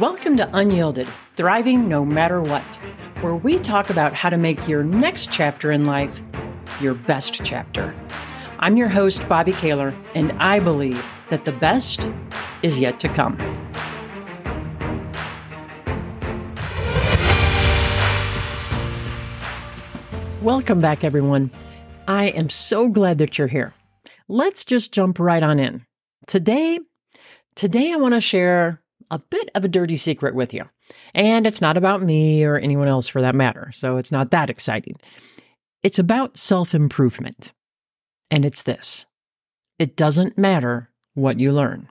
[0.00, 2.64] Welcome to Unyielded, Thriving No Matter What,
[3.20, 6.22] where we talk about how to make your next chapter in life
[6.80, 7.94] your best chapter.
[8.60, 12.08] I'm your host, Bobbi Kahler, and I believe that the best
[12.62, 13.36] is yet to come.
[20.40, 21.50] Welcome back, everyone.
[22.08, 23.74] I am so glad that you're here.
[24.28, 25.84] Let's just jump right on in.
[26.26, 26.80] Today,
[27.54, 28.80] today I want to share
[29.10, 30.64] a bit of a dirty secret with you.
[31.14, 34.50] And it's not about me or anyone else for that matter, so it's not that
[34.50, 34.96] exciting.
[35.82, 37.52] It's about self improvement.
[38.30, 39.06] And it's this
[39.78, 41.88] it doesn't matter what you learn.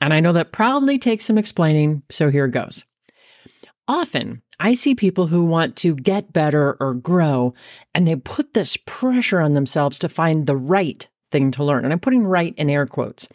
[0.00, 2.84] And I know that probably takes some explaining, so here goes.
[3.86, 7.54] Often, I see people who want to get better or grow,
[7.94, 11.84] and they put this pressure on themselves to find the right thing to learn.
[11.84, 13.28] And I'm putting right in air quotes.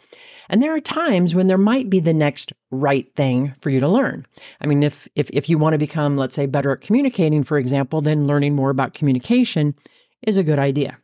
[0.48, 3.88] And there are times when there might be the next right thing for you to
[3.88, 4.26] learn.
[4.60, 7.58] I mean, if if if you want to become, let's say, better at communicating, for
[7.58, 9.74] example, then learning more about communication
[10.22, 10.98] is a good idea.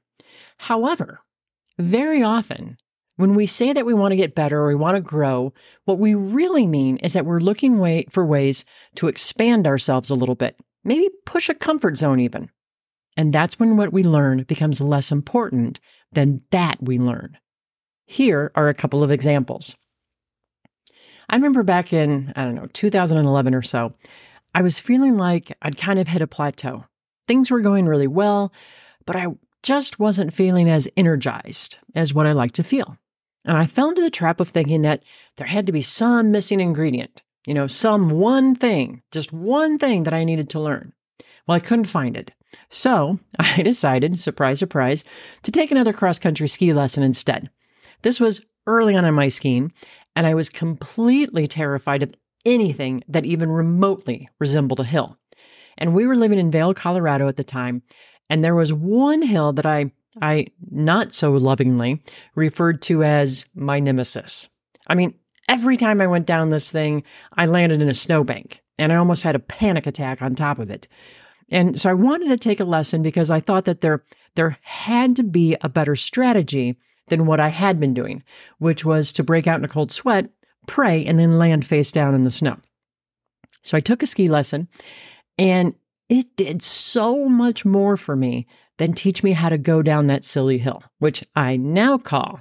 [0.58, 1.20] However,
[1.78, 2.76] very often
[3.16, 5.52] when we say that we want to get better or we want to grow,
[5.84, 8.64] what we really mean is that we're looking way, for ways
[8.96, 12.50] to expand ourselves a little bit, maybe push a comfort zone even.
[13.16, 15.78] And that's when what we learn becomes less important
[16.12, 17.38] than that we learn.
[18.06, 19.76] Here are a couple of examples.
[21.28, 23.94] I remember back in, I don't know, 2011 or so,
[24.54, 26.84] I was feeling like I'd kind of hit a plateau.
[27.26, 28.52] Things were going really well,
[29.06, 29.28] but I
[29.62, 32.98] just wasn't feeling as energized as what I like to feel.
[33.44, 35.02] And I fell into the trap of thinking that
[35.36, 40.02] there had to be some missing ingredient, you know, some one thing, just one thing
[40.02, 40.92] that I needed to learn.
[41.46, 42.32] Well, I couldn't find it.
[42.70, 45.04] So I decided, surprise, surprise,
[45.42, 47.50] to take another cross country ski lesson instead.
[48.02, 49.72] This was early on in my skiing,
[50.14, 52.14] and I was completely terrified of
[52.44, 55.16] anything that even remotely resembled a hill.
[55.78, 57.82] And we were living in Vail, Colorado at the time,
[58.28, 62.02] and there was one hill that I I not so lovingly
[62.34, 64.48] referred to as my nemesis.
[64.86, 65.14] I mean,
[65.48, 67.02] every time I went down this thing,
[67.36, 70.70] I landed in a snowbank and I almost had a panic attack on top of
[70.70, 70.88] it.
[71.52, 74.02] And so I wanted to take a lesson because I thought that there,
[74.34, 78.24] there had to be a better strategy than what I had been doing,
[78.58, 80.30] which was to break out in a cold sweat,
[80.66, 82.56] pray, and then land face down in the snow.
[83.62, 84.66] So I took a ski lesson
[85.36, 85.74] and
[86.08, 88.46] it did so much more for me
[88.78, 92.40] than teach me how to go down that silly hill, which I now call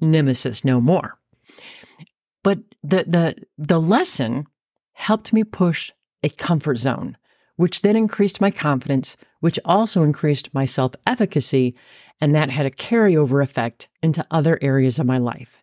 [0.00, 1.18] Nemesis no more.
[2.42, 4.46] But the the the lesson
[4.92, 5.90] helped me push
[6.22, 7.16] a comfort zone
[7.56, 11.74] which then increased my confidence, which also increased my self efficacy,
[12.20, 15.58] and that had a carryover effect into other areas of my life.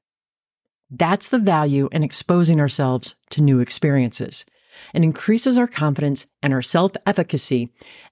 [0.90, 4.46] That's the value in exposing ourselves to new experiences.
[4.94, 7.69] It increases our confidence and our self efficacy,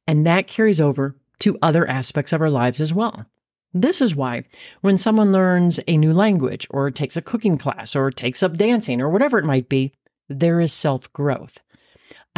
[0.07, 3.25] and that carries over to other aspects of our lives as well.
[3.73, 4.45] This is why,
[4.81, 8.99] when someone learns a new language, or takes a cooking class, or takes up dancing,
[8.99, 9.93] or whatever it might be,
[10.27, 11.59] there is self growth.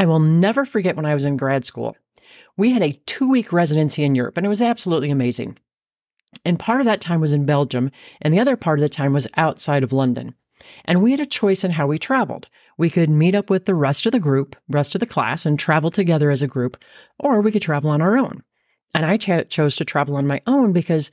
[0.02, 1.96] I will never forget when I was in grad school.
[2.58, 5.60] We had a two week residency in Europe, and it was absolutely amazing.
[6.44, 9.14] And part of that time was in Belgium, and the other part of the time
[9.14, 10.34] was outside of London.
[10.86, 12.48] And we had a choice in how we traveled.
[12.80, 15.60] We could meet up with the rest of the group, rest of the class, and
[15.60, 16.84] travel together as a group,
[17.20, 18.42] or we could travel on our own.
[18.96, 21.12] And I ch- chose to travel on my own because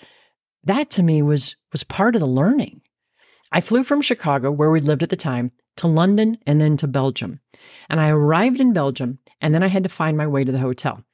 [0.64, 2.80] that to me was was part of the learning.
[3.50, 6.86] I flew from Chicago, where we lived at the time, to London and then to
[6.86, 7.40] Belgium.
[7.88, 10.58] And I arrived in Belgium and then I had to find my way to the
[10.58, 11.04] hotel.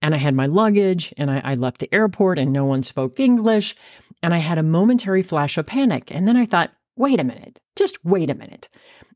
[0.00, 3.18] And I had my luggage and I, I, left the airport and no one spoke
[3.18, 3.74] English.
[4.22, 6.10] And I had a momentary flash of panic.
[6.10, 8.68] And then I thought, wait a minute, just wait a minute.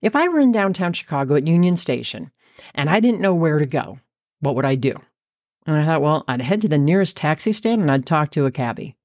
[0.03, 2.31] If I were in downtown Chicago at Union Station
[2.75, 3.99] and I didn't know where to go,
[4.41, 4.95] what would I do?
[5.67, 8.47] And I thought, well, I'd head to the nearest taxi stand and I'd talk to
[8.47, 8.97] a cabbie.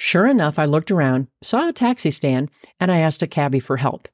[0.00, 3.78] Sure enough, I looked around, saw a taxi stand, and I asked a cabbie for
[3.78, 4.06] help.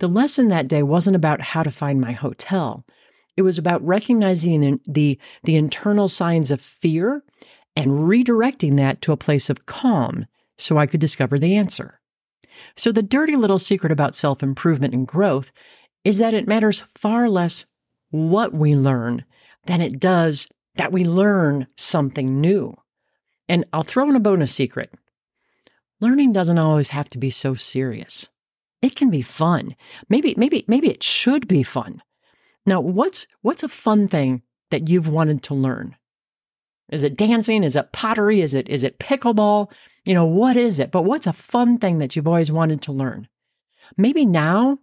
[0.00, 2.84] The lesson that day wasn't about how to find my hotel.
[3.36, 7.22] It was about recognizing the, the internal signs of fear
[7.76, 10.26] and redirecting that to a place of calm
[10.58, 12.00] so I could discover the answer.
[12.76, 15.52] So, the dirty little secret about self improvement and growth
[16.04, 17.66] is that it matters far less
[18.10, 19.24] what we learn
[19.66, 22.74] than it does that we learn something new.
[23.48, 24.92] And I'll throw in a bonus secret
[26.00, 28.30] learning doesn't always have to be so serious.
[28.82, 29.76] It can be fun.
[30.08, 32.02] Maybe, maybe, maybe it should be fun.
[32.66, 35.96] Now, what's what's a fun thing that you've wanted to learn?
[36.90, 37.64] Is it dancing?
[37.64, 38.40] Is it pottery?
[38.40, 39.70] Is it is it pickleball?
[40.04, 40.90] You know, what is it?
[40.90, 43.28] But what's a fun thing that you've always wanted to learn?
[43.96, 44.78] Maybe now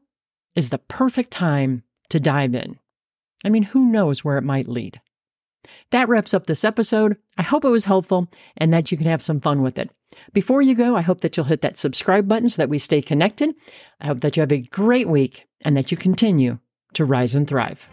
[0.56, 2.80] is the perfect time to dive in.
[3.44, 5.02] I mean, who knows where it might lead?
[5.92, 7.18] That wraps up this episode.
[7.38, 8.28] I hope it was helpful
[8.58, 9.90] and that you can have some fun with it.
[10.34, 13.02] Before you go, I hope that you'll hit that subscribe button so that we stay
[13.02, 13.54] connected.
[14.00, 16.60] I hope that you have a great week and that you continue
[16.94, 17.88] to rise and thrive.